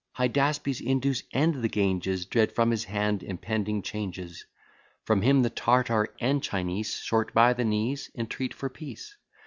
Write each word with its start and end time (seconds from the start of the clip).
Hydaspes, 0.17 0.81
Indus, 0.81 1.21
and 1.31 1.61
the 1.61 1.67
Ganges, 1.67 2.25
Dread 2.25 2.51
from 2.51 2.71
his 2.71 2.85
hand 2.85 3.21
impending 3.21 3.83
changes. 3.83 4.43
From 5.05 5.21
him 5.21 5.43
the 5.43 5.51
Tartar 5.51 6.11
and 6.19 6.41
Chinese, 6.41 6.95
Short 6.95 7.35
by 7.35 7.53
the 7.53 7.65
knees, 7.65 8.09
entreat 8.15 8.51
for 8.55 8.67
peace. 8.67 9.15